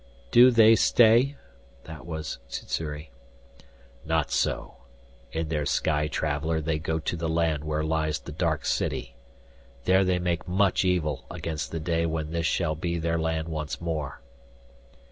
"Do 0.31 0.49
they 0.49 0.75
stay?" 0.75 1.35
That 1.83 2.07
was 2.07 2.39
Sssuri. 2.47 3.11
"Not 4.03 4.31
so. 4.31 4.77
In 5.31 5.49
their 5.49 5.67
sky 5.67 6.07
traveler 6.07 6.59
they 6.59 6.79
go 6.79 6.97
to 6.97 7.15
the 7.15 7.29
land 7.29 7.63
where 7.63 7.83
lies 7.83 8.17
the 8.17 8.31
dark 8.31 8.65
city. 8.65 9.15
There 9.83 10.03
they 10.03 10.17
make 10.17 10.47
much 10.47 10.83
evil 10.83 11.25
against 11.29 11.69
the 11.69 11.79
day 11.79 12.07
when 12.07 12.31
this 12.31 12.47
shall 12.47 12.73
be 12.73 12.97
their 12.97 13.19
land 13.19 13.47
once 13.49 13.79
more." 13.79 14.21